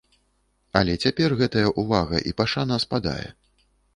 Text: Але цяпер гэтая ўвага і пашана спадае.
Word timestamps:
Але 0.79 0.93
цяпер 1.07 1.35
гэтая 1.41 1.67
ўвага 1.83 2.23
і 2.31 2.35
пашана 2.43 2.81
спадае. 2.87 3.27